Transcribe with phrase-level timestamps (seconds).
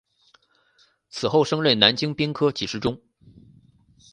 [1.11, 2.99] 此后升任南京兵科给事中。